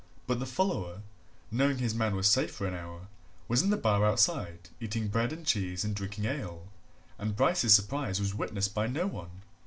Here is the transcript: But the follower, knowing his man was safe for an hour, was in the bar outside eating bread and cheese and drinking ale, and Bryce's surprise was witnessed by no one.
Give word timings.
But 0.25 0.39
the 0.39 0.47
follower, 0.47 1.03
knowing 1.51 1.77
his 1.77 1.93
man 1.93 2.15
was 2.15 2.25
safe 2.27 2.49
for 2.49 2.65
an 2.65 2.73
hour, 2.73 3.05
was 3.47 3.61
in 3.61 3.69
the 3.69 3.77
bar 3.77 4.03
outside 4.03 4.69
eating 4.79 5.09
bread 5.09 5.31
and 5.31 5.45
cheese 5.45 5.85
and 5.85 5.93
drinking 5.95 6.25
ale, 6.25 6.69
and 7.19 7.35
Bryce's 7.35 7.75
surprise 7.75 8.19
was 8.19 8.33
witnessed 8.33 8.73
by 8.73 8.87
no 8.87 9.05
one. 9.05 9.43